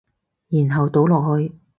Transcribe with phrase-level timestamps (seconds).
[0.47, 1.51] 然後倒落去